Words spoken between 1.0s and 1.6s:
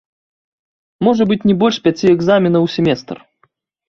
Можа быць не